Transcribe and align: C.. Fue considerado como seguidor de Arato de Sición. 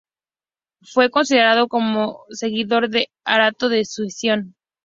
C.. 0.81 0.93
Fue 0.93 1.11
considerado 1.11 1.67
como 1.67 2.23
seguidor 2.31 2.89
de 2.89 3.11
Arato 3.23 3.69
de 3.69 3.85
Sición. 3.85 4.55